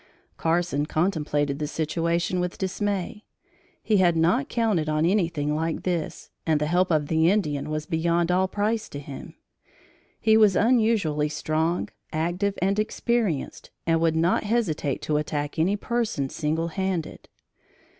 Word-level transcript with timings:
Carson 0.35 0.87
contemplated 0.87 1.59
the 1.59 1.67
situation 1.67 2.39
with 2.39 2.57
dismay. 2.57 3.23
He 3.83 3.97
had 3.97 4.17
not 4.17 4.49
counted 4.49 4.89
on 4.89 5.05
anything 5.05 5.53
like 5.55 5.83
this, 5.83 6.31
and 6.43 6.59
the 6.59 6.65
help 6.65 6.89
of 6.89 7.05
the 7.05 7.29
Indian 7.29 7.69
was 7.69 7.85
beyond 7.85 8.31
all 8.31 8.47
price 8.47 8.89
to 8.89 8.97
him. 8.99 9.35
He 10.19 10.37
was 10.37 10.55
unusually 10.55 11.29
strong, 11.29 11.89
active 12.11 12.57
and 12.63 12.79
experienced, 12.79 13.69
and 13.85 14.01
would 14.01 14.15
not 14.15 14.43
hesitate 14.45 15.03
to 15.03 15.17
attack 15.17 15.59
any 15.59 15.75
person 15.75 16.29
single 16.29 16.69
handed. 16.69 17.29